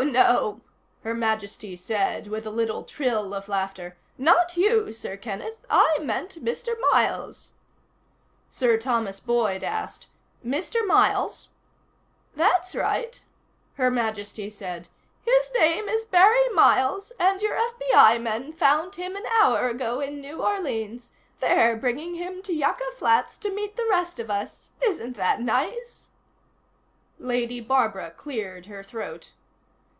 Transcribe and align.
"Oh, 0.00 0.04
no," 0.04 0.60
Her 1.02 1.14
Majesty 1.14 1.74
said 1.74 2.26
with 2.28 2.46
a 2.46 2.50
little 2.50 2.84
trill 2.84 3.34
of 3.34 3.48
laughter, 3.48 3.96
"not 4.16 4.56
you, 4.56 4.92
Sir 4.92 5.16
Kenneth. 5.16 5.66
I 5.68 5.98
meant 6.00 6.44
Mr. 6.44 6.78
Miles." 6.92 7.52
Sir 8.48 8.76
Thomas 8.76 9.18
Boyd 9.18 9.64
asked: 9.64 10.06
"Mr. 10.44 10.86
Miles?" 10.86 11.48
"That's 12.36 12.74
right," 12.76 13.24
Her 13.74 13.90
Majesty 13.90 14.50
said. 14.50 14.88
"His 15.24 15.50
name 15.58 15.88
is 15.88 16.04
Barry 16.04 16.48
Miles, 16.50 17.10
and 17.18 17.42
your 17.42 17.56
FBI 17.58 18.20
men 18.22 18.52
found 18.52 18.94
him 18.96 19.16
an 19.16 19.26
hour 19.26 19.68
ago 19.68 20.00
in 20.00 20.20
New 20.20 20.42
Orleans. 20.42 21.10
They're 21.40 21.76
bringing 21.76 22.14
him 22.14 22.42
to 22.42 22.52
Yucca 22.52 22.92
Flats 22.94 23.36
to 23.38 23.50
meet 23.50 23.76
the 23.76 23.88
rest 23.90 24.20
of 24.20 24.30
us; 24.30 24.70
isn't 24.80 25.16
that 25.16 25.40
nice?" 25.40 26.12
Lady 27.18 27.60
Barbara 27.60 28.10
cleared 28.12 28.66
her 28.66 28.82
throat. 28.82 29.32